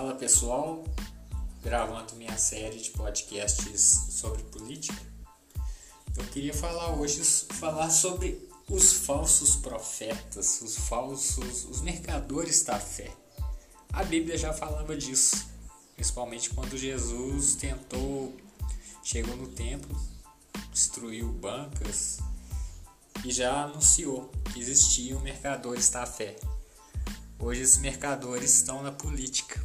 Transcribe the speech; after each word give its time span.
Fala 0.00 0.14
pessoal, 0.14 0.82
gravando 1.62 2.16
minha 2.16 2.38
série 2.38 2.78
de 2.78 2.88
podcasts 2.88 4.06
sobre 4.08 4.42
política. 4.44 4.98
Eu 6.16 6.24
queria 6.28 6.54
falar 6.54 6.98
hoje 6.98 7.22
falar 7.50 7.90
sobre 7.90 8.48
os 8.66 8.94
falsos 8.94 9.56
profetas, 9.56 10.62
os 10.62 10.74
falsos, 10.88 11.66
os 11.66 11.82
mercadores 11.82 12.62
da 12.62 12.80
fé. 12.80 13.14
A 13.92 14.02
Bíblia 14.02 14.38
já 14.38 14.54
falava 14.54 14.96
disso, 14.96 15.46
principalmente 15.94 16.48
quando 16.48 16.78
Jesus 16.78 17.56
tentou, 17.56 18.34
chegou 19.04 19.36
no 19.36 19.48
templo, 19.48 19.94
destruiu 20.72 21.28
bancas 21.28 22.20
e 23.22 23.30
já 23.30 23.64
anunciou 23.64 24.32
que 24.50 24.60
existiam 24.60 25.20
mercadores 25.20 25.90
da 25.90 26.06
fé. 26.06 26.36
Hoje 27.38 27.60
esses 27.60 27.76
mercadores 27.76 28.54
estão 28.54 28.82
na 28.82 28.92
política. 28.92 29.62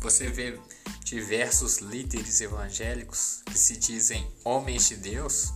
Você 0.00 0.28
vê 0.28 0.58
diversos 1.04 1.78
líderes 1.78 2.40
evangélicos 2.40 3.42
que 3.46 3.58
se 3.58 3.76
dizem 3.76 4.30
homens 4.44 4.88
de 4.88 4.96
Deus 4.96 5.52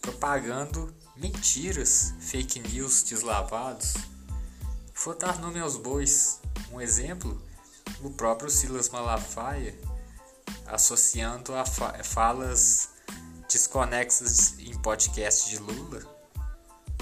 propagando 0.00 0.94
mentiras, 1.16 2.12
fake 2.20 2.60
news 2.60 3.02
deslavados. 3.04 3.94
Vou 5.04 5.14
dar 5.16 5.38
nome 5.38 5.60
aos 5.60 5.76
bois. 5.76 6.40
Um 6.72 6.80
exemplo, 6.80 7.40
o 8.02 8.10
próprio 8.10 8.50
Silas 8.50 8.88
Malafaia 8.90 9.74
associando 10.66 11.54
a 11.54 11.64
falas 11.64 12.90
desconexas 13.50 14.58
em 14.58 14.76
podcast 14.78 15.48
de 15.48 15.58
Lula. 15.58 16.02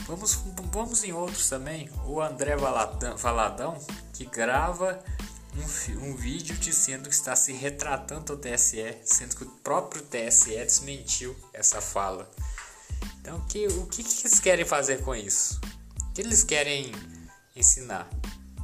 Vamos, 0.06 0.34
vamos 0.72 1.04
em 1.04 1.12
outros 1.12 1.48
também. 1.48 1.88
O 2.04 2.20
André 2.20 2.56
Valadão 2.56 3.78
que 4.12 4.26
grava 4.26 5.02
um, 5.56 6.08
um 6.08 6.16
vídeo 6.16 6.56
dizendo 6.56 7.08
que 7.08 7.14
está 7.14 7.36
se 7.36 7.52
retratando 7.52 8.32
ao 8.32 8.38
TSE, 8.38 8.96
sendo 9.04 9.36
que 9.36 9.44
o 9.44 9.50
próprio 9.62 10.02
TSE 10.02 10.56
desmentiu 10.56 11.36
essa 11.52 11.80
fala. 11.80 12.30
Então, 13.20 13.40
que, 13.46 13.66
o 13.66 13.86
que, 13.86 14.02
que 14.02 14.26
eles 14.26 14.40
querem 14.40 14.64
fazer 14.64 15.02
com 15.02 15.14
isso? 15.14 15.60
O 16.08 16.12
que 16.12 16.20
eles 16.20 16.42
querem 16.42 16.92
ensinar? 17.54 18.08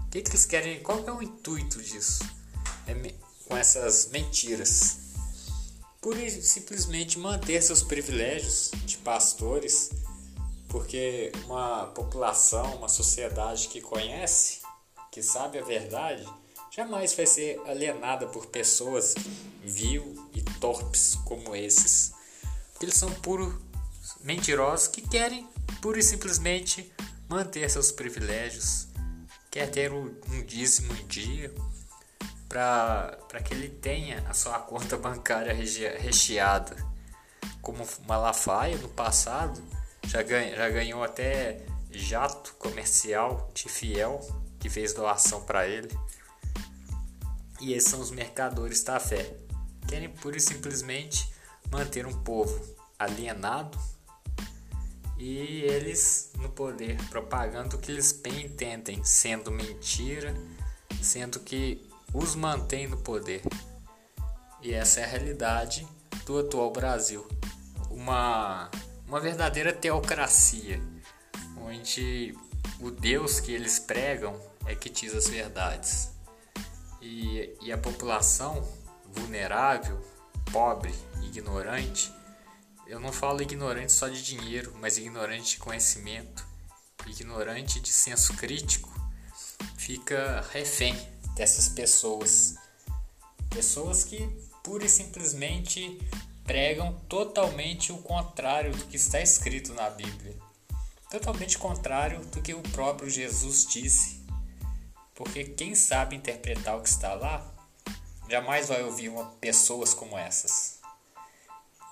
O 0.06 0.10
que, 0.10 0.22
que 0.22 0.30
eles 0.30 0.44
querem? 0.44 0.82
Qual 0.82 1.06
é 1.06 1.12
o 1.12 1.22
intuito 1.22 1.82
disso? 1.82 2.24
É, 2.86 2.94
com 3.46 3.56
essas 3.56 4.08
mentiras? 4.08 4.98
Por 6.00 6.16
simplesmente 6.30 7.18
manter 7.18 7.62
seus 7.62 7.82
privilégios 7.82 8.70
de 8.84 8.96
pastores, 8.98 9.90
porque 10.68 11.32
uma 11.44 11.86
população, 11.88 12.76
uma 12.76 12.88
sociedade 12.88 13.68
que 13.68 13.80
conhece 13.80 14.60
que 15.10 15.22
sabe 15.22 15.58
a 15.58 15.64
verdade, 15.64 16.24
jamais 16.78 17.12
vai 17.12 17.26
ser 17.26 17.60
alienada 17.66 18.28
por 18.28 18.46
pessoas 18.46 19.16
vil 19.64 20.30
e 20.32 20.40
torpes 20.60 21.16
como 21.24 21.56
esses. 21.56 22.12
Eles 22.80 22.94
são 22.94 23.10
puros 23.14 23.52
mentirosos 24.20 24.86
que 24.86 25.02
querem 25.02 25.44
pura 25.82 25.98
e 25.98 26.02
simplesmente 26.04 26.92
manter 27.28 27.68
seus 27.68 27.90
privilégios, 27.90 28.86
quer 29.50 29.68
ter 29.72 29.92
um 29.92 30.14
dízimo 30.46 30.94
em 30.94 31.04
dia 31.08 31.52
para 32.48 33.42
que 33.44 33.52
ele 33.54 33.70
tenha 33.70 34.24
a 34.28 34.32
sua 34.32 34.60
conta 34.60 34.96
bancária 34.96 35.52
recheada. 35.52 36.76
Como 37.60 37.84
Malafaia 38.06 38.78
no 38.78 38.88
passado 38.88 39.60
já, 40.04 40.22
ganha, 40.22 40.54
já 40.54 40.70
ganhou 40.70 41.02
até 41.02 41.60
jato 41.90 42.54
comercial 42.54 43.50
de 43.52 43.68
fiel 43.68 44.20
que 44.60 44.70
fez 44.70 44.94
doação 44.94 45.42
para 45.42 45.66
ele. 45.66 45.88
E 47.60 47.72
esses 47.72 47.90
são 47.90 48.00
os 48.00 48.10
mercadores 48.10 48.82
da 48.82 49.00
fé. 49.00 49.36
Querem 49.88 50.08
pura 50.08 50.36
e 50.36 50.40
simplesmente 50.40 51.32
manter 51.70 52.06
um 52.06 52.22
povo 52.22 52.76
alienado 52.98 53.78
e 55.18 55.62
eles 55.62 56.30
no 56.38 56.48
poder, 56.48 56.96
propagando 57.08 57.76
o 57.76 57.78
que 57.78 57.90
eles 57.90 58.12
bem 58.12 58.46
entendem, 58.46 59.02
sendo 59.02 59.50
mentira, 59.50 60.32
sendo 61.02 61.40
que 61.40 61.84
os 62.14 62.36
mantém 62.36 62.86
no 62.86 62.96
poder. 62.96 63.42
E 64.62 64.72
essa 64.72 65.00
é 65.00 65.04
a 65.04 65.08
realidade 65.08 65.86
do 66.24 66.38
atual 66.38 66.70
Brasil. 66.70 67.26
Uma, 67.90 68.70
uma 69.06 69.18
verdadeira 69.18 69.72
teocracia, 69.72 70.80
onde 71.56 72.32
o 72.78 72.90
Deus 72.90 73.40
que 73.40 73.52
eles 73.52 73.80
pregam 73.80 74.40
é 74.66 74.74
que 74.74 74.88
diz 74.88 75.14
as 75.14 75.28
verdades. 75.28 76.10
E, 77.00 77.56
e 77.62 77.72
a 77.72 77.78
população 77.78 78.66
vulnerável, 79.12 80.00
pobre, 80.52 80.94
ignorante, 81.22 82.12
eu 82.86 82.98
não 82.98 83.12
falo 83.12 83.42
ignorante 83.42 83.92
só 83.92 84.08
de 84.08 84.22
dinheiro, 84.22 84.74
mas 84.80 84.96
ignorante 84.96 85.50
de 85.50 85.58
conhecimento, 85.58 86.46
ignorante 87.06 87.80
de 87.80 87.90
senso 87.90 88.34
crítico, 88.34 88.90
fica 89.76 90.44
refém 90.52 90.96
dessas 91.34 91.68
pessoas. 91.68 92.56
Pessoas 93.50 94.04
que 94.04 94.26
pura 94.64 94.86
e 94.86 94.88
simplesmente 94.88 95.98
pregam 96.44 96.94
totalmente 97.08 97.92
o 97.92 97.98
contrário 97.98 98.74
do 98.74 98.86
que 98.86 98.96
está 98.96 99.20
escrito 99.20 99.74
na 99.74 99.90
Bíblia. 99.90 100.34
Totalmente 101.10 101.58
contrário 101.58 102.24
do 102.26 102.40
que 102.40 102.54
o 102.54 102.62
próprio 102.62 103.10
Jesus 103.10 103.66
disse 103.66 104.17
porque 105.18 105.42
quem 105.42 105.74
sabe 105.74 106.14
interpretar 106.14 106.78
o 106.78 106.80
que 106.80 106.88
está 106.88 107.12
lá 107.12 107.44
jamais 108.30 108.68
vai 108.68 108.84
ouvir 108.84 109.08
uma, 109.08 109.24
pessoas 109.40 109.92
como 109.92 110.16
essas. 110.16 110.78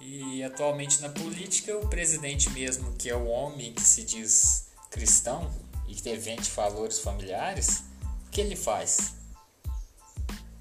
E 0.01 0.45
atualmente 0.45 1.03
na 1.03 1.09
política, 1.09 1.77
o 1.77 1.89
presidente 1.89 2.49
mesmo, 2.51 2.93
que 2.93 3.11
é 3.11 3.17
o 3.17 3.27
homem 3.27 3.75
que 3.75 3.83
se 3.83 4.05
diz 4.05 4.69
cristão 4.93 5.53
e 5.89 5.95
que 5.97 6.03
defende 6.03 6.49
valores 6.51 7.01
familiares, 7.01 7.83
o 8.29 8.31
que 8.31 8.41
ele 8.41 8.55
faz? 8.55 9.15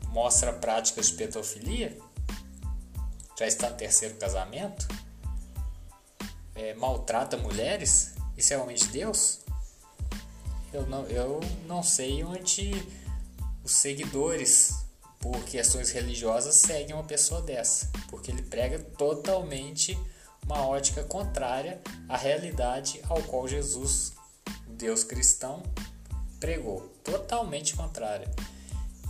Mostra 0.08 0.52
práticas 0.52 1.12
de 1.12 1.18
pedofilia? 1.18 1.96
Já 3.38 3.46
está 3.46 3.70
no 3.70 3.78
terceiro 3.78 4.16
casamento? 4.16 4.88
É, 6.56 6.74
maltrata 6.74 7.38
mulheres? 7.38 8.16
Isso 8.36 8.56
é 8.56 8.58
homem 8.58 8.76
de 8.76 8.88
Deus? 8.88 9.45
Eu 10.75 10.86
não, 10.88 11.06
eu 11.06 11.40
não 11.66 11.81
sei 11.81 12.24
onde 12.24 12.72
os 13.63 13.72
seguidores, 13.72 14.86
por 15.19 15.44
questões 15.46 15.90
religiosas, 15.91 16.56
seguem 16.56 16.94
uma 16.94 17.03
pessoa 17.03 17.41
dessa, 17.41 17.90
porque 18.09 18.30
ele 18.30 18.41
prega 18.41 18.78
totalmente 18.80 19.97
uma 20.44 20.68
ótica 20.68 21.03
contrária 21.03 21.81
à 22.08 22.18
realidade 22.18 23.02
ao 23.09 23.22
qual 23.24 23.47
Jesus, 23.47 24.14
Deus 24.68 25.03
cristão, 25.03 25.64
pregou, 26.40 26.81
totalmente 27.03 27.75
contrária. 27.75 28.30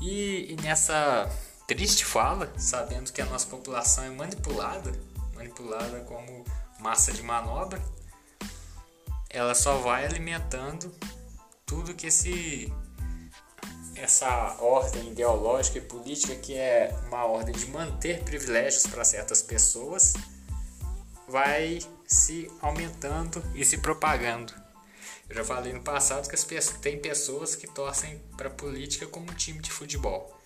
E, 0.01 0.53
e 0.53 0.55
nessa 0.61 1.29
triste 1.67 2.05
fala, 2.05 2.53
sabendo 2.57 3.11
que 3.11 3.21
a 3.21 3.25
nossa 3.25 3.47
população 3.47 4.03
é 4.03 4.09
manipulada, 4.11 4.91
manipulada 5.33 5.99
como 6.01 6.45
massa 6.79 7.11
de 7.11 7.23
manobra, 7.23 7.81
ela 9.29 9.55
só 9.55 9.77
vai 9.79 10.05
alimentando 10.05 10.93
tudo 11.65 11.93
que 11.93 12.07
esse 12.07 12.71
essa 13.95 14.57
ordem 14.59 15.11
ideológica 15.11 15.77
e 15.77 15.81
política 15.81 16.35
que 16.35 16.53
é 16.53 16.93
uma 17.07 17.25
ordem 17.25 17.55
de 17.55 17.65
manter 17.67 18.21
privilégios 18.23 18.85
para 18.85 19.05
certas 19.05 19.41
pessoas 19.41 20.13
vai 21.27 21.79
se 22.05 22.51
aumentando 22.61 23.41
e 23.55 23.63
se 23.63 23.77
propagando. 23.77 24.53
Eu 25.27 25.37
já 25.37 25.43
falei 25.43 25.73
no 25.73 25.81
passado 25.81 26.27
que 26.27 26.35
as 26.35 26.43
pessoas, 26.43 26.77
tem 26.79 26.99
pessoas 26.99 27.55
que 27.55 27.67
torcem 27.67 28.21
para 28.37 28.47
a 28.47 28.51
política 28.51 29.07
como 29.07 29.31
um 29.31 29.33
time 29.33 29.59
de 29.59 29.71
futebol. 29.71 30.39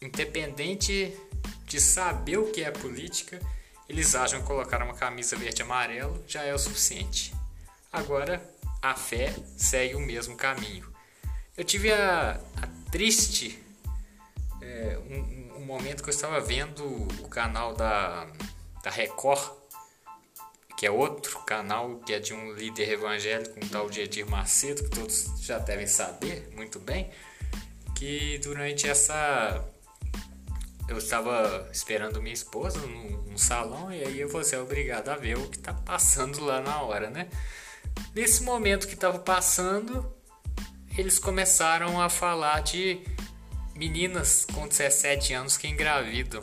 Independente 0.00 1.16
de 1.64 1.80
saber 1.80 2.38
o 2.38 2.52
que 2.52 2.62
é 2.62 2.70
política, 2.70 3.40
eles 3.88 4.14
acham 4.14 4.40
que 4.40 4.46
colocar 4.46 4.82
uma 4.82 4.94
camisa 4.94 5.36
verde 5.36 5.62
e 5.62 5.64
amarelo 5.64 6.22
já 6.28 6.44
é 6.44 6.54
o 6.54 6.58
suficiente. 6.58 7.34
Agora, 7.92 8.40
a 8.82 8.94
fé 8.94 9.34
segue 9.56 9.94
o 9.94 10.00
mesmo 10.00 10.36
caminho. 10.36 10.90
Eu 11.56 11.64
tive 11.64 11.92
a, 11.92 12.40
a 12.56 12.90
triste 12.90 13.62
é, 14.62 14.98
um, 15.10 15.60
um, 15.60 15.64
momento 15.64 16.02
que 16.02 16.08
eu 16.08 16.14
estava 16.14 16.40
vendo 16.40 16.84
o 17.22 17.28
canal 17.28 17.74
da, 17.74 18.26
da 18.82 18.90
Record, 18.90 19.52
que 20.76 20.86
é 20.86 20.90
outro 20.90 21.40
canal 21.40 21.98
que 21.98 22.14
é 22.14 22.18
de 22.18 22.32
um 22.32 22.52
líder 22.52 22.90
evangélico, 22.92 23.62
um 23.62 23.68
tal 23.68 23.90
de 23.90 24.00
Edir 24.00 24.28
Macedo, 24.28 24.84
que 24.84 24.90
todos 24.90 25.34
já 25.40 25.58
devem 25.58 25.86
saber 25.86 26.48
muito 26.54 26.78
bem, 26.78 27.10
que 27.94 28.38
durante 28.38 28.88
essa 28.88 29.62
eu 30.88 30.98
estava 30.98 31.68
esperando 31.70 32.20
minha 32.20 32.34
esposa 32.34 32.80
num, 32.80 33.22
num 33.22 33.38
salão 33.38 33.92
e 33.92 34.02
aí 34.02 34.20
eu 34.20 34.28
vou 34.28 34.42
ser 34.42 34.56
obrigado 34.56 35.08
a 35.10 35.16
ver 35.16 35.36
o 35.36 35.48
que 35.48 35.58
está 35.58 35.72
passando 35.72 36.42
lá 36.42 36.60
na 36.60 36.82
hora, 36.82 37.10
né? 37.10 37.28
Nesse 38.14 38.42
momento 38.42 38.86
que 38.88 38.94
estava 38.94 39.18
passando, 39.18 40.14
eles 40.96 41.18
começaram 41.18 42.00
a 42.00 42.08
falar 42.08 42.60
de 42.60 43.00
meninas 43.74 44.44
com 44.44 44.66
17 44.66 45.32
anos 45.32 45.56
que 45.56 45.68
engravidam. 45.68 46.42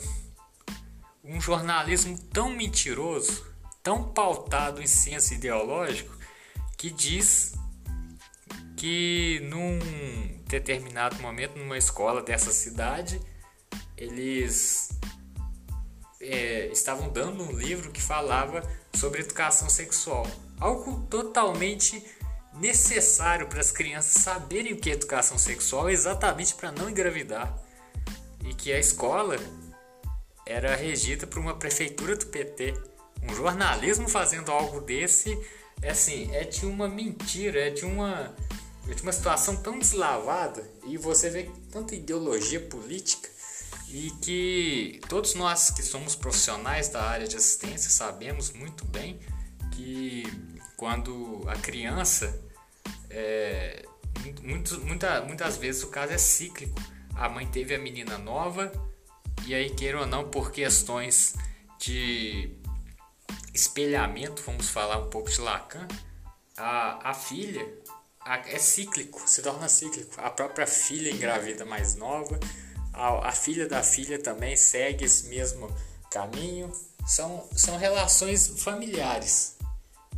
Um 1.22 1.40
jornalismo 1.40 2.18
tão 2.32 2.48
mentiroso, 2.48 3.46
tão 3.82 4.12
pautado 4.12 4.82
em 4.82 4.86
senso 4.86 5.34
ideológico, 5.34 6.16
que 6.76 6.90
diz 6.90 7.54
que 8.76 9.40
num 9.50 9.78
determinado 10.46 11.20
momento, 11.20 11.58
numa 11.58 11.76
escola 11.76 12.22
dessa 12.22 12.50
cidade, 12.50 13.20
eles 13.96 14.90
é, 16.20 16.66
estavam 16.68 17.08
dando 17.08 17.42
um 17.42 17.52
livro 17.52 17.90
que 17.90 18.00
falava 18.00 18.62
sobre 18.94 19.20
educação 19.20 19.68
sexual. 19.68 20.26
Algo 20.60 21.06
totalmente 21.08 22.04
necessário 22.54 23.46
para 23.46 23.60
as 23.60 23.70
crianças 23.70 24.22
saberem 24.22 24.72
o 24.72 24.76
que 24.76 24.90
é 24.90 24.94
educação 24.94 25.38
sexual 25.38 25.88
exatamente 25.88 26.54
para 26.54 26.72
não 26.72 26.90
engravidar. 26.90 27.56
E 28.44 28.54
que 28.54 28.72
a 28.72 28.78
escola 28.78 29.36
era 30.44 30.74
regida 30.74 31.26
por 31.26 31.38
uma 31.38 31.54
prefeitura 31.54 32.16
do 32.16 32.26
PT. 32.26 32.74
Um 33.22 33.34
jornalismo 33.34 34.08
fazendo 34.08 34.50
algo 34.50 34.80
desse, 34.80 35.38
é 35.82 35.90
assim, 35.90 36.34
é 36.34 36.44
de 36.44 36.64
uma 36.66 36.88
mentira, 36.88 37.66
é 37.66 37.70
de 37.70 37.84
uma, 37.84 38.34
é 38.88 38.94
de 38.94 39.02
uma 39.02 39.12
situação 39.12 39.56
tão 39.56 39.78
deslavada 39.78 40.68
e 40.84 40.96
você 40.96 41.28
vê 41.28 41.50
tanta 41.70 41.94
ideologia 41.94 42.60
política 42.60 43.28
e 43.90 44.10
que 44.22 45.00
todos 45.08 45.34
nós 45.34 45.70
que 45.70 45.82
somos 45.82 46.14
profissionais 46.14 46.88
da 46.88 47.02
área 47.02 47.26
de 47.26 47.36
assistência 47.36 47.90
sabemos 47.90 48.50
muito 48.50 48.84
bem 48.84 49.20
que 49.78 50.24
quando 50.76 51.44
a 51.46 51.54
criança 51.54 52.42
é, 53.08 53.86
muito, 54.42 54.80
muita, 54.80 55.22
muitas 55.22 55.56
vezes 55.56 55.84
o 55.84 55.88
caso 55.88 56.12
é 56.12 56.18
cíclico. 56.18 56.74
A 57.14 57.28
mãe 57.28 57.46
teve 57.46 57.76
a 57.76 57.78
menina 57.78 58.18
nova 58.18 58.72
e 59.46 59.54
aí 59.54 59.70
queira 59.70 60.00
ou 60.00 60.06
não 60.06 60.28
por 60.28 60.50
questões 60.50 61.36
de 61.78 62.50
espelhamento 63.54 64.42
vamos 64.42 64.68
falar 64.68 64.98
um 64.98 65.10
pouco 65.10 65.30
de 65.30 65.40
Lacan 65.40 65.86
a, 66.56 67.10
a 67.10 67.14
filha 67.14 67.66
a, 68.20 68.38
é 68.38 68.58
cíclico 68.58 69.22
se 69.26 69.42
torna 69.42 69.68
cíclico. 69.68 70.12
A 70.18 70.30
própria 70.30 70.66
filha 70.66 71.10
engravida 71.10 71.64
mais 71.64 71.94
nova 71.94 72.38
a, 72.92 73.28
a 73.28 73.32
filha 73.32 73.68
da 73.68 73.82
filha 73.82 74.18
também 74.18 74.56
segue 74.56 75.04
esse 75.04 75.28
mesmo 75.28 75.72
caminho. 76.10 76.72
São, 77.06 77.48
são 77.56 77.78
relações 77.78 78.60
familiares, 78.62 79.56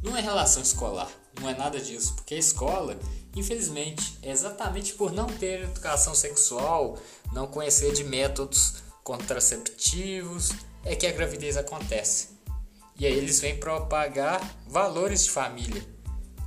não 0.02 0.16
é 0.16 0.20
relação 0.20 0.62
escolar, 0.62 1.10
não 1.40 1.48
é 1.48 1.54
nada 1.54 1.78
disso, 1.80 2.14
porque 2.14 2.34
a 2.34 2.38
escola, 2.38 2.98
infelizmente, 3.34 4.18
é 4.22 4.30
exatamente 4.30 4.94
por 4.94 5.12
não 5.12 5.26
ter 5.26 5.62
educação 5.62 6.14
sexual, 6.14 6.98
não 7.32 7.46
conhecer 7.46 7.92
de 7.92 8.04
métodos 8.04 8.74
contraceptivos, 9.04 10.50
é 10.84 10.96
que 10.96 11.06
a 11.06 11.12
gravidez 11.12 11.56
acontece. 11.56 12.28
E 12.98 13.06
aí 13.06 13.12
eles 13.12 13.40
vêm 13.40 13.58
propagar 13.58 14.40
valores 14.66 15.24
de 15.24 15.30
família. 15.30 15.82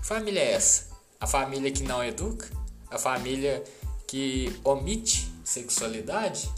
Que 0.02 0.08
família 0.08 0.40
é 0.40 0.54
essa? 0.54 0.90
A 1.20 1.26
família 1.26 1.72
que 1.72 1.84
não 1.84 2.04
educa? 2.04 2.50
A 2.90 2.98
família 2.98 3.64
que 4.08 4.60
omite 4.64 5.32
sexualidade, 5.44 6.50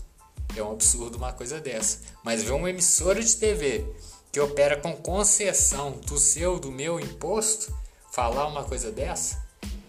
é 0.55 0.61
um 0.61 0.71
absurdo 0.71 1.17
uma 1.17 1.33
coisa 1.33 1.59
dessa. 1.59 1.99
Mas 2.23 2.43
ver 2.43 2.51
uma 2.51 2.69
emissora 2.69 3.21
de 3.23 3.35
TV 3.35 3.85
que 4.35 4.39
opera 4.41 4.75
com 4.75 4.91
concessão 4.97 5.91
do 5.91 6.17
seu, 6.17 6.59
do 6.59 6.69
meu 6.69 6.99
imposto, 6.99 7.73
falar 8.11 8.45
uma 8.47 8.65
coisa 8.65 8.91
dessa, 8.91 9.41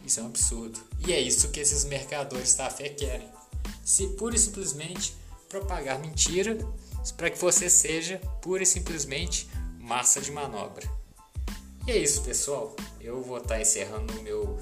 isso 0.04 0.20
é 0.20 0.22
um 0.22 0.26
absurdo. 0.26 0.78
E 1.04 1.12
é 1.12 1.20
isso 1.20 1.50
que 1.50 1.58
esses 1.58 1.84
mercadores 1.84 2.54
da 2.54 2.70
fé 2.70 2.90
querem. 2.90 3.28
Se 3.84 4.06
pura 4.10 4.36
e 4.36 4.38
simplesmente 4.38 5.16
propagar 5.48 5.98
mentira 5.98 6.56
para 7.16 7.28
que 7.28 7.38
você 7.38 7.68
seja 7.68 8.20
pura 8.40 8.62
e 8.62 8.66
simplesmente 8.66 9.50
massa 9.80 10.20
de 10.20 10.30
manobra. 10.30 10.88
E 11.84 11.90
é 11.90 11.98
isso, 11.98 12.22
pessoal. 12.22 12.76
Eu 13.00 13.24
vou 13.24 13.38
estar 13.38 13.60
encerrando 13.60 14.16
o 14.16 14.22
meu 14.22 14.60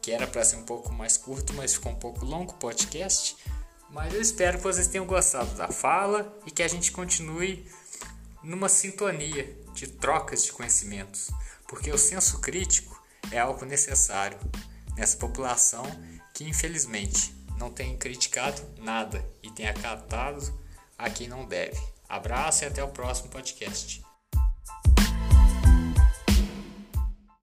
que 0.00 0.12
era 0.12 0.28
para 0.28 0.44
ser 0.44 0.54
um 0.54 0.64
pouco 0.64 0.92
mais 0.92 1.16
curto, 1.16 1.52
mas 1.52 1.74
ficou 1.74 1.90
um 1.90 1.96
pouco 1.96 2.24
longo 2.24 2.54
podcast. 2.54 3.36
Mas 3.90 4.14
eu 4.14 4.20
espero 4.20 4.58
que 4.58 4.62
vocês 4.62 4.86
tenham 4.86 5.04
gostado 5.04 5.52
da 5.56 5.66
fala 5.66 6.32
e 6.46 6.50
que 6.52 6.62
a 6.62 6.68
gente 6.68 6.92
continue 6.92 7.66
numa 8.46 8.68
sintonia 8.68 9.58
de 9.74 9.88
trocas 9.88 10.44
de 10.44 10.52
conhecimentos, 10.52 11.32
porque 11.66 11.90
o 11.90 11.98
senso 11.98 12.40
crítico 12.40 13.02
é 13.32 13.40
algo 13.40 13.64
necessário 13.64 14.38
nessa 14.96 15.16
população 15.16 15.84
que 16.32 16.44
infelizmente 16.44 17.34
não 17.58 17.72
tem 17.72 17.98
criticado 17.98 18.62
nada 18.78 19.24
e 19.42 19.50
tem 19.50 19.66
acatado 19.66 20.56
a 20.96 21.10
quem 21.10 21.26
não 21.26 21.44
deve. 21.44 21.80
Abraço 22.08 22.62
e 22.62 22.68
até 22.68 22.84
o 22.84 22.88
próximo 22.88 23.30
podcast. 23.30 24.05